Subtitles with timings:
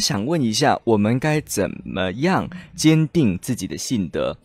[0.00, 4.36] 想问一下，我们该怎么样坚定自己的信德？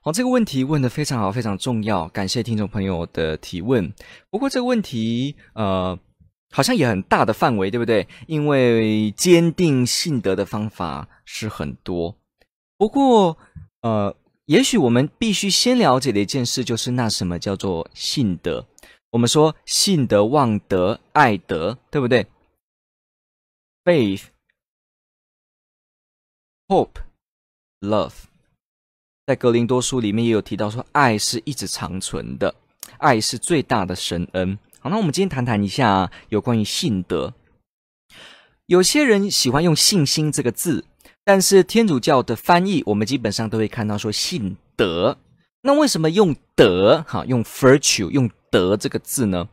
[0.00, 2.08] 好，这个问题问的非常好，非常重要。
[2.08, 3.92] 感谢听众朋友的提问。
[4.30, 5.96] 不过这个问题，呃，
[6.50, 8.08] 好像也很大的范围，对不对？
[8.26, 12.16] 因为坚定信德的方法是很多。
[12.76, 13.38] 不过，
[13.82, 18.66] 呃，也许我们必须先了解的一件事，就是那什么叫做信德？
[19.10, 22.26] 我们说信德、望德、爱德，对不对
[23.84, 24.31] ？Faith。
[26.72, 27.02] Hope,
[27.82, 28.14] love，
[29.26, 32.54] 在格林多书里面也有提到说，爱是一直长存的，
[32.96, 34.58] 爱是最大的神恩。
[34.80, 37.34] 好，那我们今天谈谈一下有关于信德。
[38.64, 40.86] 有些人喜欢用信心这个字，
[41.22, 45.18] 但是天主教的翻译，我们基本上都会看到说信德。
[45.60, 47.04] 那为什么用德？
[47.06, 49.46] 哈，用 virtue，用德这个字呢？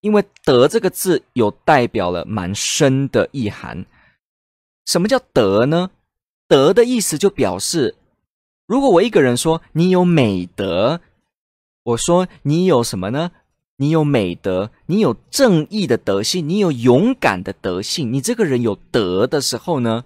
[0.00, 3.84] 因为德这个字有代表了蛮深的意涵。
[4.86, 5.90] 什么叫德呢？
[6.52, 7.94] 德的意思就表示，
[8.66, 11.00] 如果我一个人说你有美德，
[11.82, 13.30] 我说你有什么呢？
[13.78, 20.04] 你有美德，你有正义的德性，你有勇敢的德性，你这个人有德的时候呢，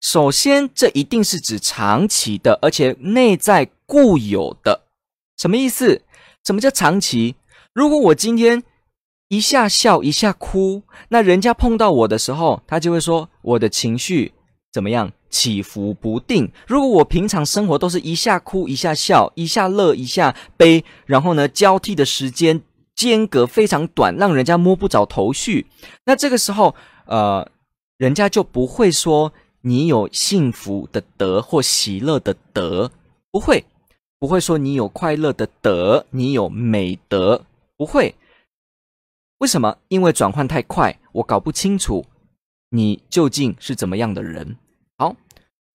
[0.00, 4.82] 首先这一定是指长期的，而且内在固有的。
[5.36, 6.02] 什么意思？
[6.44, 7.34] 什么叫长期？
[7.72, 8.62] 如果我今天
[9.26, 14.32] 一下笑一下哭，那人家碰到我的时候，他就会说我的情绪
[14.72, 15.10] 怎么样？
[15.30, 16.50] 起伏不定。
[16.66, 22.62] 如果我平常生活都是一下哭一下笑，一下乐一下悲，然后呢，交替的时间
[22.94, 25.66] 间隔非常短，让人家摸不着头绪，
[26.04, 26.74] 那这个时候，
[27.06, 27.48] 呃，
[27.96, 32.90] 人家就不会说你有幸福的德或喜乐的德，
[33.30, 33.64] 不会，
[34.18, 37.44] 不会说你有快乐的德，你有美德，
[37.76, 38.14] 不会。
[39.38, 39.76] 为什么？
[39.86, 42.04] 因为转换太快，我搞不清楚
[42.70, 44.56] 你究竟是怎么样的人。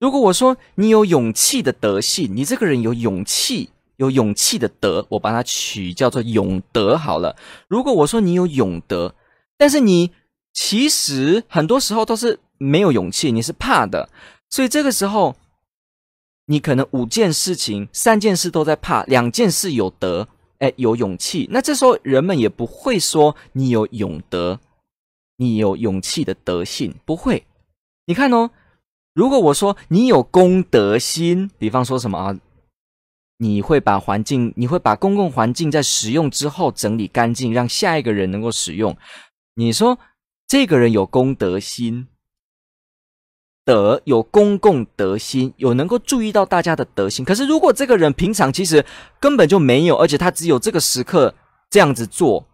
[0.04, 7.38] 如果我说你有勇气的德性，你这个人有勇气，有勇气的德，我把它取叫做勇德好了。
[7.70, 9.16] 如果我说你有勇德，
[9.58, 10.12] 但是你
[10.52, 14.10] 其实很多时候都是没有勇气，你是怕的，
[14.50, 15.38] 所以这个时候
[16.48, 20.28] 你可能五件事情、三件事都在怕，两件事有德，
[20.60, 21.48] 哎，有勇气。
[21.50, 24.60] 那这时候人们也不会说你有勇德，
[25.38, 27.46] 你有勇气的德性，不会。
[28.08, 28.52] 你看哦。
[29.14, 32.36] 如果我说你有公德心，比方说什么啊，
[33.38, 38.98] 你会把环境，你会把公共环境在使用之后整理干净，让下一个人能够使用。
[39.54, 40.00] 你说
[40.48, 42.08] 这个人有公德心，
[43.64, 47.24] 德有公共德心，有能够注意到大家的德性。
[47.24, 48.84] 可是如果这个人平常其实
[49.20, 51.36] 根本就没有，而且他只有这个时刻
[51.70, 52.48] 这样子做，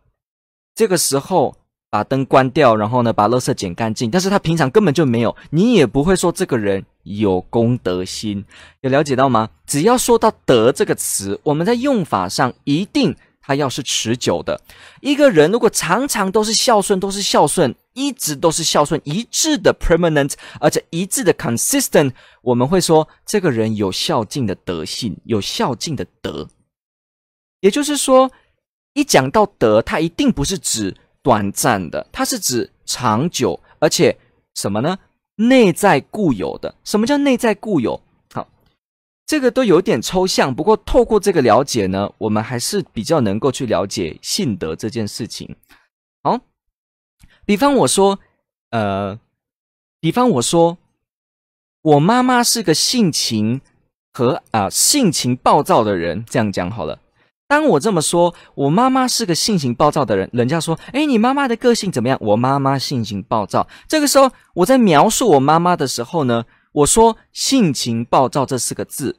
[0.76, 1.59] 这个时候。
[1.90, 4.12] 把灯关掉，然后呢，把垃圾捡干净。
[4.12, 8.46] 但是他平常根本就没有，你也不会说这个人有公德心。
[8.82, 9.50] 有了解到吗？
[9.66, 14.62] 只要说到“德”这个词，我们在用法上一定它要是持久的。
[15.02, 22.12] 一个人如果常常都是孝顺，都是孝顺，一直都是孝顺，一致的 permanent，而且一致的 consistent，
[22.44, 26.48] 我们会说这个人有孝敬的德性，有孝敬的德。
[27.62, 28.32] 也就是说，
[28.94, 30.96] 一讲到德，它一定不是指。
[31.22, 34.18] 短暂的，它是指长久，而且
[34.56, 34.98] 什么呢？
[35.36, 36.76] 内在固有的。
[36.84, 38.02] 什么叫内在固有？
[38.34, 38.48] 好，
[39.26, 40.54] 这个都有点抽象。
[40.54, 45.56] 不过透过这个了解呢，我们还是比较能够去了解性德这件事情。
[46.24, 46.40] 好，
[47.46, 48.20] 比方我说，
[48.72, 49.20] 呃，
[50.02, 50.78] 比方我说，
[51.82, 53.62] 我妈妈是个性情
[54.12, 57.00] 和啊、性情暴躁的人，这样讲好了。
[57.50, 63.68] 当我这么说，我妈妈是个性情暴躁的人，人家说：“诶，你妈妈的个性怎么样？”我妈妈性情暴躁。
[63.88, 69.18] 这个时候，我在描述我妈妈的时候呢，我说“性情暴躁”这四个字，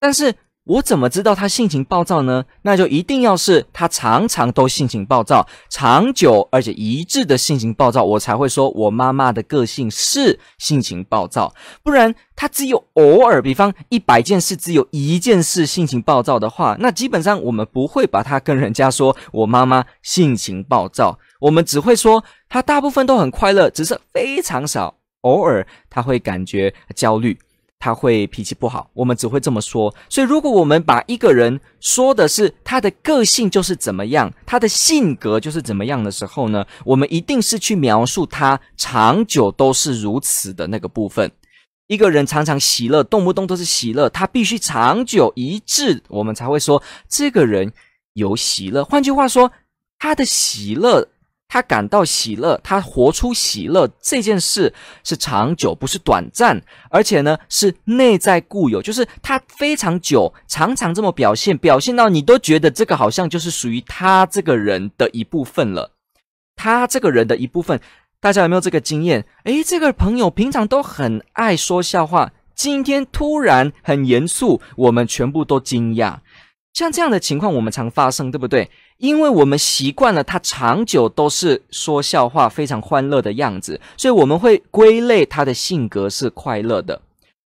[0.00, 0.34] 但是。
[0.66, 2.44] 我怎么知道他性情暴躁呢？
[2.62, 11.54] 那就一定要是他常常都性情暴躁，长久而且一致的性情暴躁，我才会说我妈妈的个性是性情暴躁。
[11.84, 24.96] 不然他只有偶尔，比方一百件事只有一件事性情暴躁的话，那基本上我们不会把他跟人家说我妈妈性情暴躁，我们只会说他大部分都很快乐，只是非常少。
[25.22, 27.36] 偶尔他会感觉焦虑。
[27.78, 29.94] 他会脾气不好，我们只会这么说。
[30.08, 41.30] 所以，如果我们把一个人说的是他的个性就是怎么样，他的性格就是怎么样的时候呢，我们一定是去描述他长久都是如此的那个部分。
[41.86, 47.72] 一个人常常喜乐，动不动都是喜乐，他必须长久一致，我们才会说这个人
[48.14, 48.84] 有喜乐。
[48.84, 49.52] 换句话说，
[49.98, 51.08] 他的喜乐。
[51.48, 56.60] 他感到喜乐，他活出喜乐这件事是长久，不是短暂，
[56.90, 65.92] 而且呢是内在固有，就是他非常久，常常这么表现，表现到你都觉得这个好像就是属于他这个人的一部分了。
[66.56, 67.80] 他这个人的一部分，
[68.20, 69.24] 大家有没有这个经验？
[69.44, 76.16] 诶，这个朋友平常都很爱说笑话，今天突然很严肃，我们全部都惊讶。
[76.72, 78.70] 像这样的情况，我们常发生，对不对？
[78.98, 87.02] 因为我们习惯了他长久都是说笑话、非常欢乐的样子，所以我们会归类他的性格是快乐的。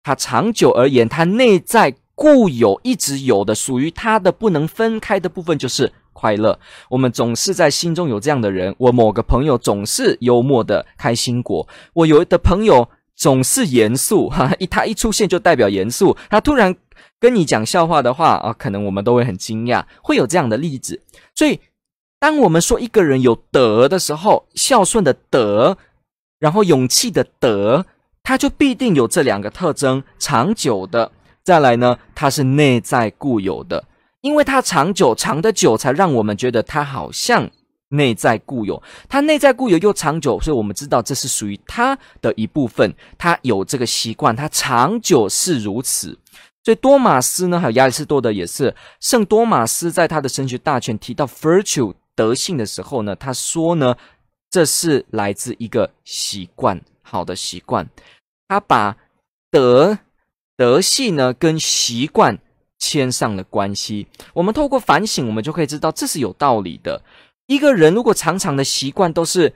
[0.04, 6.60] 他长久而言，他内在固有、一直有的、属于他的不能分开的部分就是快乐。
[6.90, 8.76] 我们总是在心中有这样的人。
[8.78, 16.18] 我某个朋友总是幽默的开心果，我有的朋友总是严肃，哈，一他一出现就代表严肃。
[16.30, 16.76] 他突然
[17.19, 21.01] 跟你讲笑话的话啊，可能我们都会很惊讶，会有这样的例子。
[21.36, 21.60] 所以，
[22.19, 25.78] 当我们说一个人有德的时候，孝顺的德，
[26.40, 27.86] 然后勇气的德，
[28.24, 31.12] 他就必定有这两个特征，长久的。
[31.44, 33.86] 再来呢，他是内在固有的，
[34.22, 37.50] 因为他长久，长的久，才让我们觉得他好像
[37.90, 38.84] 内在固有。
[39.07, 42.94] 他内在固有又长久，所以我们知道这是属于他的一部分。
[43.18, 46.16] 他有这个习惯，他长久是如此。
[46.64, 48.76] 所以多玛斯呢，还有亚里士多德也是。
[49.00, 53.96] 圣多玛斯在他的神学大全提到 virtue 德性的时候呢，他说呢，
[54.50, 57.88] 这是来自一个习惯，好的习惯。
[58.48, 58.98] 他把
[59.50, 59.98] 德
[60.58, 62.38] 德性呢跟习惯
[62.78, 64.08] 牵上了关系。
[64.34, 67.02] 我们透过反省，我们就可以知道这是有道理的。
[67.48, 69.54] 一个人如果常常的习惯都是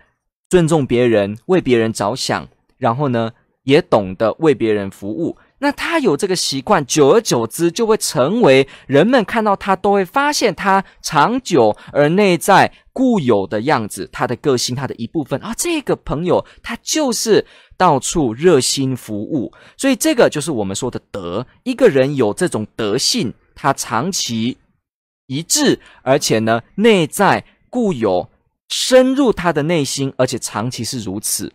[0.50, 2.48] 尊重别人、为别人着想，
[2.78, 3.34] 然后呢，
[3.64, 5.38] 也懂得为别人服务。
[5.64, 15.56] 那他有这个习惯，久而久之就会成为人们看到他都会发现他长久而内在固有的样子，他的个性，他的一部分啊。
[15.58, 17.46] 这个朋友他就是
[17.78, 21.48] 到处热心服务，所以这个就是我们说的德。
[21.64, 24.58] 一个人有这种德性，他长期
[25.28, 28.30] 一致，而且呢内在固有，
[28.68, 31.54] 深入他的内心，而且长期是如此。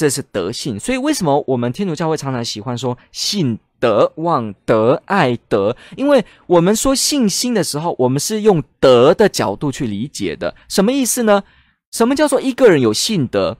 [0.00, 5.76] 这是德性，所以为什么我们天主教会常常喜欢说信德、望德、爱德？
[5.94, 10.54] 因为我们说信心的时候，我们是用德的角度去理解的。
[10.70, 11.42] 什么意思呢？
[11.92, 13.58] 什么叫做一个人有信德？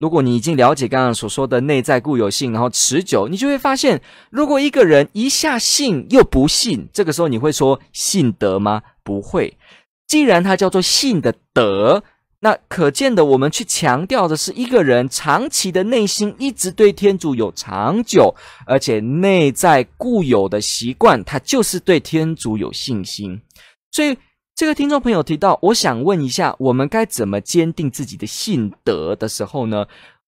[0.00, 4.00] 如果你已经了解刚刚所说的内在固有性，然后持久，你就会发现，
[4.30, 8.80] 如果一个人一下信又不信，这个时候你会说信德吗？
[9.02, 9.58] 不会。
[10.06, 12.02] 既然它叫做信的德。
[12.44, 18.34] 那可见的，我们去强调的是一个人长期的内心一直对天主有长久
[18.66, 23.40] 而且内在固有的习惯，他就是对天主有信心。
[23.90, 24.18] 所以，
[24.54, 29.86] 这个听众朋友提到，我想问一下，我们该怎么坚定自己的信德的时候呢？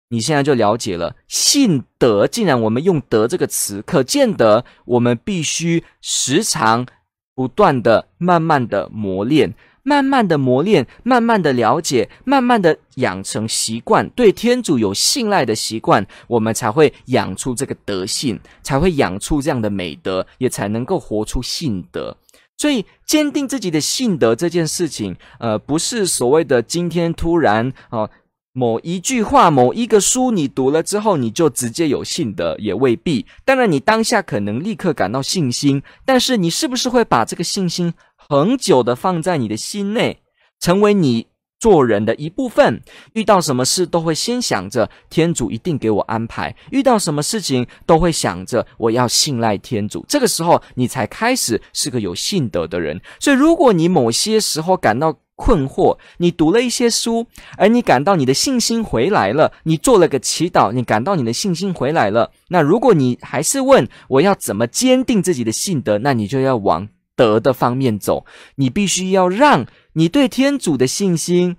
[0.09, 6.87] 你现在就了解了，信德，既然我们用“德”这个词，可见得我们必须时常
[7.35, 9.53] 不断的、慢慢的磨练。
[9.87, 22.17] 慢慢的磨练，慢慢的了解，慢慢的养成习惯，对天主有信赖的习惯，我们才会养出这个德性，才会养出这样的美德，也才能够活出信德。
[22.59, 28.11] 所以，坚定自己的信德这件事情，呃，不是所谓的今天突然啊，
[28.53, 33.25] 某一句话、某一个书你读了之后，你就直接有信德，也未必。
[33.45, 37.95] 当然，你当下可能立刻感到信心，但是你是不是会把这个信心
[38.29, 40.19] 恒久的放在你的心内，
[40.59, 41.29] 成为你
[41.59, 42.83] 做人的一部分。
[43.15, 50.05] 遇到什么事都会先想着天主一定给我安排，遇到什么事情都会想着我要信赖天主。
[50.09, 53.01] 这个时候，你才开始是个有信德的人。
[53.21, 62.33] 所以，如果你某些时候感到困惑，你读了一些书，而你感到你的信心回来了，你做了个祈祷，你感到你的信心回来了。
[62.49, 66.89] 那如果你还是问我要怎么坚定自己的信德，那你就要往。
[67.17, 68.25] 德的方面走，
[68.57, 71.57] 你必须要让你对天主的信心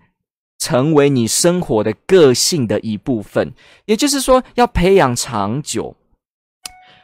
[0.58, 3.54] 成为你生活的个性的一部分，
[3.86, 5.96] 也就是说，要培养长久。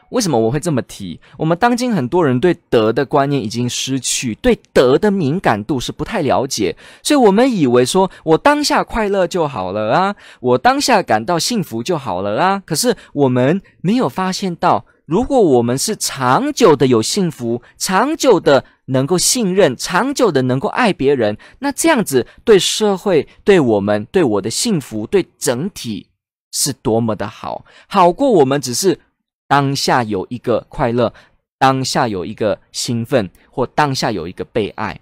[0.10, 1.20] 为什么我会这么提？
[1.40, 12.62] 我们当今很多人对德的观念已经失去，对德的敏感度是不太了解，所以我们以为说我当下快乐就好了啊，我当下感到幸福就好了啊。
[12.64, 26.08] 可是我们没有发现到，如果我们是长久的有幸福，长久的能够信任，长久的能够爱别人，那这样子对社会、对我们、对我的幸福、对整体
[26.52, 29.00] 是多么的好，好过我们只是。
[29.46, 31.14] 当下有一个快乐，
[31.60, 35.00] 当下有一个兴奋，或当下有一个被爱，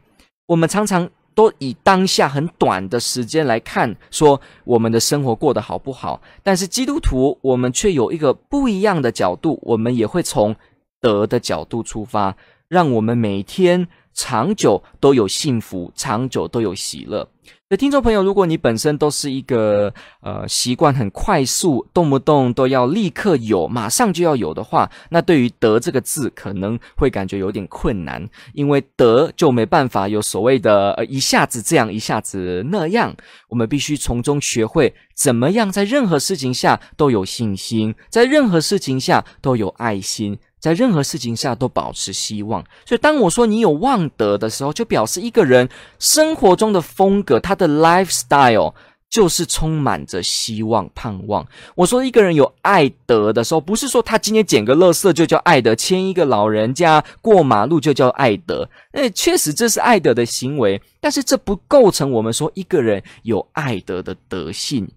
[0.47, 6.21] 我们常常都以当下很短的时间来看，说我们的生活过得好不好。
[6.43, 10.55] 但是基督徒，我们却有一个不一样的角度，我们也会从
[10.99, 12.35] 德的角度出发，
[12.67, 17.27] 让我们每天长久都有幸福，长久都有喜乐。
[17.71, 33.15] 的听众朋友，如果你本身都是一个呃习惯很快速，动不动都要立刻有，马上就要有的话，那对于“德”这个字可能会感觉有点困难，因为“德”就没办法有所谓的呃一下子这样，一下子那样。
[33.47, 40.37] 我们必须从中学会怎么样在任何事情下都有信心，在任何事情下都有爱心。
[40.61, 48.73] 在任何事情下都保持希望，所以当我说你有望德的时候，就表示一个人生活中的风格，他的 lifestyle
[49.09, 51.45] 就是充满着希望、盼望。
[51.75, 58.69] 我说一个人有爱德的时候，不是说他今天捡个垃圾就叫爱德，牵一个老人家过马路就叫爱德。
[58.93, 64.87] 那，确实这是爱德的行为，但是这不构成我们说一个人有爱德的德性。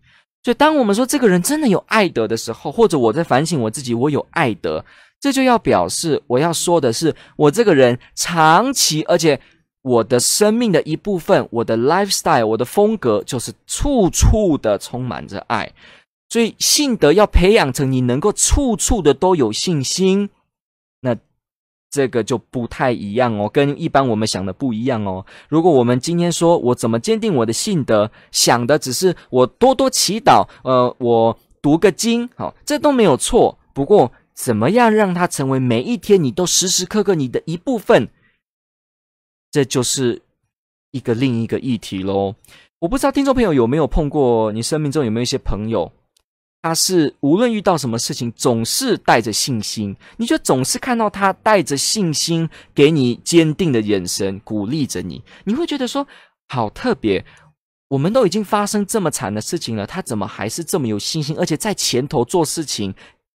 [0.43, 4.85] 所以当我们说这个人真的有爱德的时候，或者我在反省我自己，我有爱德。
[5.25, 9.41] 这就要表示，我要说的是，我这个人长期，而且
[9.81, 15.73] 我的生命的一部分，我的 lifestyle，我的风格，就是处处的充满着爱。
[16.29, 20.29] 所以，信德要培养成你能够处处的都有信心，
[21.01, 21.17] 那
[21.91, 25.25] 这个就不太一样哦，跟一般我们想的不一样哦。
[25.49, 33.57] 如果我们今天说我怎么坚定我的信德，想的只是我多多祈祷，呃，我读个经，好，这都没有错。
[33.73, 38.09] 不过，怎么样让它成为每一天你都时时刻刻你的一部分？
[39.51, 40.23] 这就是
[40.91, 42.35] 一个另一个议题喽。
[42.81, 45.93] 我不知道听众朋友有没有碰过，你生命中有没有一些朋友，
[46.61, 56.07] 他是无论遇到什么事情总是带着信心，你就总是看到他带着信心给你坚定的眼神，鼓励着你，你会觉得说
[56.49, 57.25] 好特别。
[57.89, 62.93] 我们都已经发生这么惨的事情了，他怎么还是这么有信心，而且在前头做事情？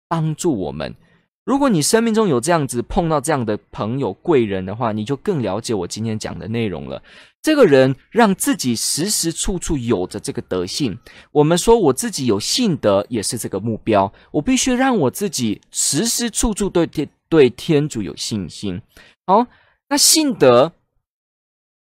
[0.07, 0.95] 帮助我们。
[1.43, 7.03] 如果你生命中有这样子碰到这样的朋友贵人的话，你就更了解我今天讲的内容了。
[7.43, 10.97] 这个人让自己时时处处有着这个德性。
[11.31, 14.12] 我们说我自己有信德，也是这个目标。
[14.31, 18.81] 我必须让我自己时时处处对天对天主有信心。
[19.27, 19.45] 好，
[19.89, 20.71] 那信德，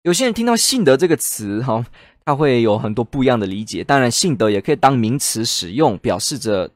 [0.03, 1.83] 有些人听到信德这个词，哈，
[2.23, 3.83] 他会有很多不一样的理解。
[3.83, 6.69] 当然，信德也可以当名词使用，表示着。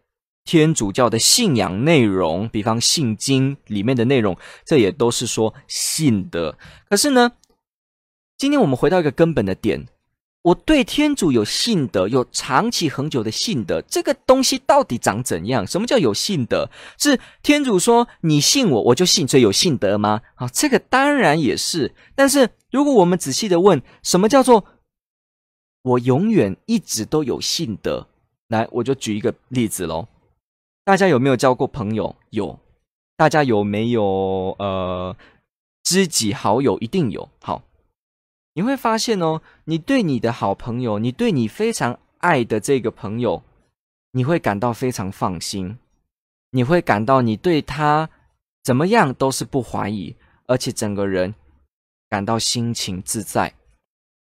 [0.46, 6.58] 天主教的信仰内容，比方信经里面的内容，这也都是说信德。
[6.90, 7.32] 可是呢，
[8.38, 9.88] 今天我们回到一个根本的点，
[10.42, 15.66] 我对天主有信德，有长期恒久的信德，这个东西到底长怎样？
[15.66, 16.70] 什么叫有信德？
[16.98, 20.22] 是天主说你信我，我就信，所以有信德吗？
[20.36, 21.96] 啊，这个当然也是。
[22.16, 24.66] 但是如果我们仔细的问，什么叫做
[25.84, 28.10] 我永远一直都有信德？
[28.50, 30.10] 来，我就举一个例子喽。
[30.86, 32.16] 大家有没有交过朋友？
[32.32, 32.60] 有。
[33.16, 35.16] 大家有没有呃
[35.84, 36.78] 知己好友？
[36.80, 37.30] 一定有。
[37.40, 37.62] 好，
[38.54, 43.44] 你会发现哦，你对你的好朋友，你对你非常爱的这个朋友，
[44.12, 45.78] 你会感到非常放心，
[46.50, 48.10] 你会感到你对他
[48.64, 50.16] 怎么样都是不怀疑，
[50.48, 51.34] 而且整个人
[52.10, 53.54] 感到心情自在。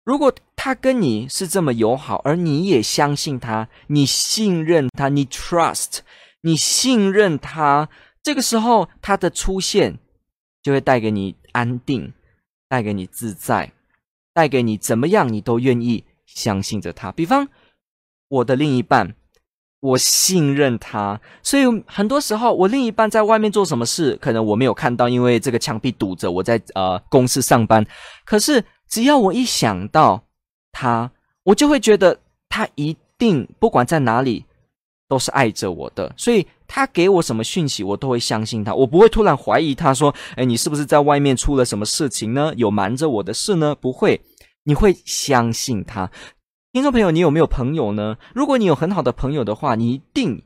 [0.05, 6.01] 如果他跟你是这么友好，而你也相信他，你信任他，你 trust。
[6.43, 7.89] 你信任他，
[8.23, 9.99] 这个时候他的出现
[10.63, 12.13] 就会带给你安定，
[12.69, 13.73] 带给你自在，
[14.35, 17.11] 带给你怎么样你都愿意相信着他。
[17.13, 17.49] 比方
[18.29, 19.15] 我的另一半，
[19.81, 27.85] 我信任他，所以很多时候我另一半在外面做什么事，可能我没有看到，因为这个墙壁堵着，我在呃公司上班。
[28.25, 30.25] 可是只要我一想到
[30.73, 31.11] 他，
[31.45, 34.45] 我就会觉得他一定不管在哪里。
[35.13, 38.75] 都是爱着我的，所以他给我什么讯息，我都会相信他。
[38.75, 42.55] 我不会突然怀疑他，说：“哎，你是不是在外面出了什么事情呢？
[42.57, 44.23] 有瞒着我的事呢？”不会，
[44.63, 46.11] 你会相信他。
[46.73, 48.17] 听众朋友，你有没有朋友呢？
[48.35, 50.45] 如果你有很好的朋友的话，你一定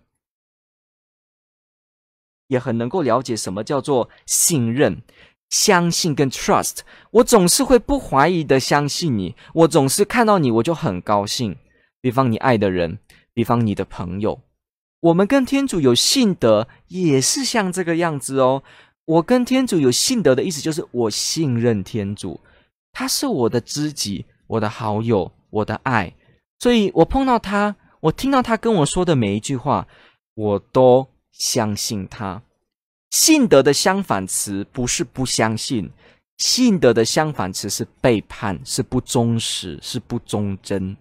[2.49, 5.00] 也很能够了解什么叫做信任、
[5.49, 6.78] 相信跟 trust。
[7.12, 11.54] 我总是会不怀疑的相信你，我总是看到你我就很高兴。
[12.00, 12.99] 比方你爱的人，
[13.32, 14.40] 比方你的朋友，
[15.06, 18.62] 我们跟天主有信德，也是像这个样子哦。
[19.04, 22.40] 我跟天主有信德的意思就是我信任天主，
[22.92, 26.12] 他是我的知己、我的好友、我的爱，
[26.58, 29.86] 所以我碰到他，我听到他跟我说的每一句话，
[30.34, 32.42] 我都相信他。
[33.10, 35.88] 信德的相反词不是不相信，
[36.38, 40.96] 信德的相反词是背叛，是不忠实，是不忠贞。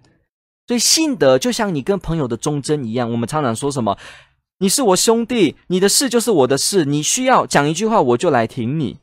[0.67, 3.98] 所以信德就像你跟朋友的忠贞一样，我们常常说什么？
[4.60, 8.98] 你是我兄弟，你的事就是我的事，你需要讲一句话，我就来挺你。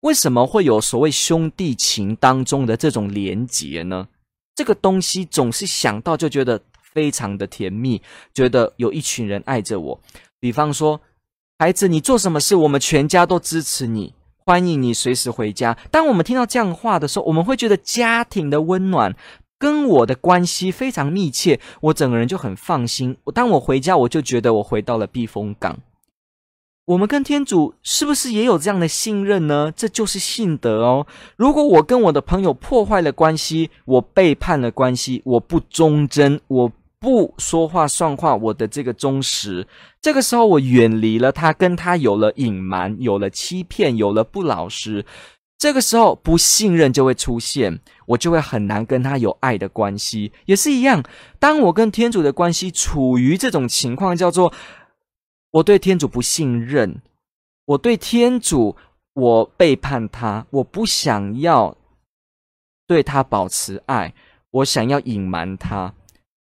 [0.00, 4.08] 为什么会有所谓兄弟情当中的这种连结呢？
[4.54, 6.60] 这个东西总是想到就觉得
[6.94, 8.00] 非常的甜蜜，
[8.32, 10.00] 觉得有一群人爱着我。
[10.40, 11.00] 比方说，
[11.58, 14.14] 孩子，你做什么事，我们全家都支持你，
[14.46, 15.76] 欢迎你随时回家。
[15.90, 19.14] 当我们听到这样的话的时候，我们会觉得家庭的温暖。
[19.58, 23.16] 跟我的关系非常密切，我整个人就很放心。
[23.24, 25.78] 我当我回家，我就觉得我回到了避风港。
[26.86, 29.72] 我们跟天主是不是也有这样的信任呢？
[29.74, 31.06] 这就是信德哦。
[31.36, 39.66] 如果我跟我的朋友破坏了关系，我背叛了关系，我不忠贞，我不说话算话，我的这个忠实，
[40.00, 45.04] 这个时候我远离了他，跟他有了隐瞒，有了欺骗，有了不老实。
[45.58, 50.32] 这个时候，不信任就会出现，我就会很难跟他有爱的关系。
[50.44, 51.02] 也是一样，
[51.38, 54.52] 当我跟天主的关系处于这种情况，叫做
[55.52, 57.00] 我对天主不信任，
[57.64, 58.76] 我对天主
[59.14, 61.74] 我背叛他，我不想要
[62.86, 64.12] 对他保持爱，
[64.50, 65.94] 我想要隐瞒他，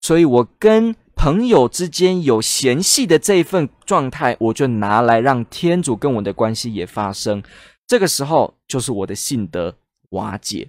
[0.01, 7.45] 所以我跟朋友之间有嫌隙的这一份状态，我就拿来让天主跟我的关系也发生。
[7.89, 9.75] 这个时候就是我的信德
[10.11, 10.69] 瓦解，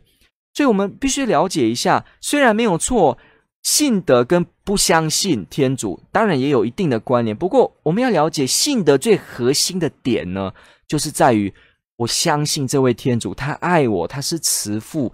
[0.54, 3.18] 所以我们必须了解一下，虽然没有错，
[3.62, 7.36] 信德跟不相信天主当然也有一定的关联。
[7.36, 10.54] 不过我们要了解信德最核心的点呢，
[10.88, 11.54] 就是在于
[11.98, 15.14] 我相信这位天主，他爱我，他是慈父。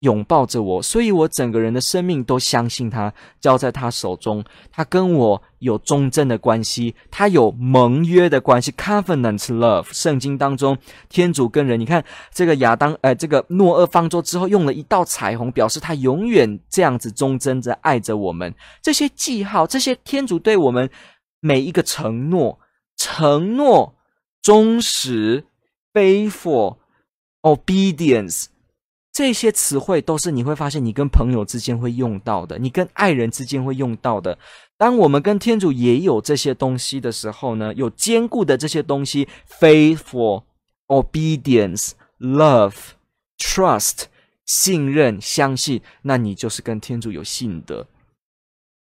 [0.00, 4.44] 拥抱着我，所以我整个人的生命都相信他，交在他手中。
[4.70, 9.86] 他跟我有忠贞的关系，他有盟约的关系，covenant love。
[9.92, 18.54] 圣经当中，天主跟人，你看这个亚当，呃，这个诺厄方舟之后，用了一道彩虹，表示他永远这样子忠贞着爱着我们。
[18.80, 20.88] 这些记号，这些天主对我们
[21.40, 22.60] 每一个承诺、
[22.96, 23.96] 承诺、
[24.40, 25.44] 忠实、
[25.92, 26.76] faithful、
[27.42, 28.44] obedience。
[29.18, 34.38] 这些词汇都是你会发现，你跟朋友之间会用到的，你跟爱人之间会用到的。
[34.76, 39.26] 当我们跟天主也有这些东西的时候呢，有坚固的这些东西
[39.58, 40.44] ：faithful、
[40.86, 42.76] obedience、love、
[43.36, 44.04] trust、
[44.46, 47.88] 信任、相信，那你就是跟天主有信德。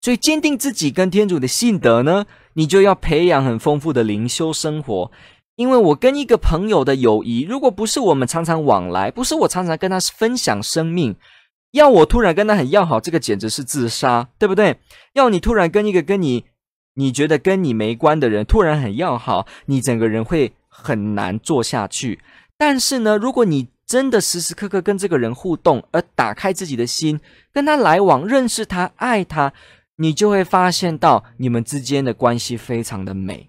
[0.02, 5.10] 所以，坚定自己跟天主的信德呢，你就要培养很丰富的灵修生活。
[5.56, 11.16] 因为我跟一个朋友的友谊，如果不是我们常常往来，不是我常常跟他分享生命，
[11.72, 14.78] 要我突然跟他很要好，这个简直是自杀，对不对？
[15.14, 16.44] 要你突然跟一个跟你
[16.94, 22.20] 你觉得跟你没关的人突然很要好，你整个人会很难做下去。
[22.58, 27.20] 但是呢，如果你真的时时刻刻跟这个人互动，而打开自己的心，
[27.52, 29.52] 跟他来往，认识他，爱他，
[29.96, 33.48] 你就会发现到你们之间的关系非常的美。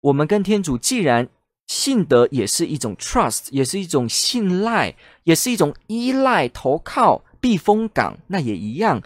[0.00, 1.28] 我们跟天主既然
[1.66, 9.02] 信德也是一种 trust，也是一种信赖，也是一种依赖、投靠、避风港，那也一样。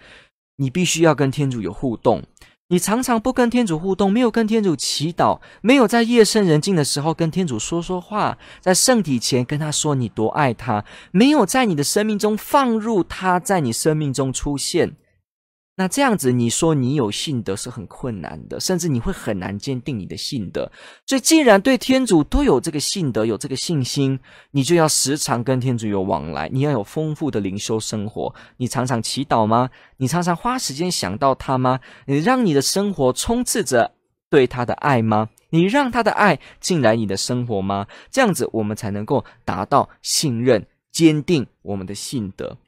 [0.56, 2.22] 你必须要跟天主有互动。
[2.68, 14.94] 你常常不跟天主互动，没有跟天主祈祷，没有在夜深人静的时候跟天主说说话，在圣体前跟他说你多爱他，没有在你的生命中放入他在你生命中出现。
[15.76, 20.70] 那这样子，你说你有信德是很困难的，甚至你会很难坚定你的信德。
[21.06, 28.34] 所以，既然对天主都有这个信德，有这个信心，你就要时常跟天主有往来，你要有丰富的灵修生活。
[28.58, 29.70] 你常常祈祷吗？
[29.96, 31.80] 你常常花时间想到他吗？
[32.04, 33.92] 你让你的生活充斥着
[34.28, 35.30] 对他的爱吗？
[35.48, 37.86] 你让他的爱进来你的生活吗？
[38.10, 42.58] 这样子，我们才能够达到信任、坚定我们的信德。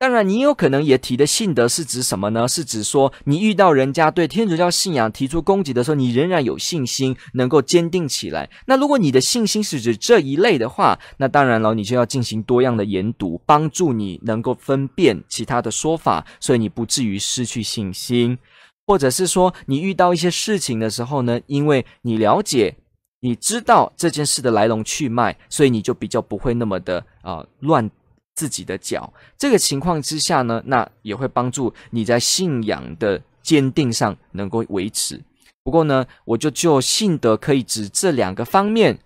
[0.00, 2.48] 当然，你有可能也提的信德是指什么呢？
[2.48, 8.48] 是指说，你遇到人家对天主教信仰提出攻击的时候，你仍然有信心，能够坚定起来。
[8.64, 18.38] 那如果你的信心是指这一类的话，那当然了，你就要进行多样的研读，帮助你能够分辨其他的说法，所以你不至于失去信心。
[18.86, 22.74] 或者是说，你遇到一些事情的时候呢，因为你了解
[23.20, 27.90] 你知道这件事的来龙去脉，所以你就比较不会那么的啊乱
[28.40, 29.12] 自己的脚。
[29.36, 35.20] 这个情况之下呢，那也会帮助你在信仰的坚定上能够维持。
[35.62, 38.98] 不过呢，我就就信德可以指这两个方面，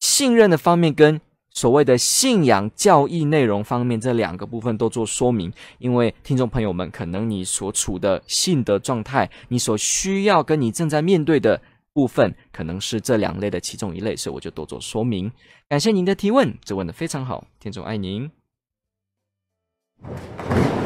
[0.00, 5.52] 信任的方面跟所谓的信仰教义内容方面这两个部分都做说明。
[5.76, 11.60] 因为听众朋友们，可能你所处的信德状态，你所需要跟你正在面对的
[11.92, 15.30] 部分，可能是这两类的其中一类，所以我就多做说明。
[15.68, 18.35] 感谢您的提问，这问的非常好，听众爱您。
[20.02, 20.85] you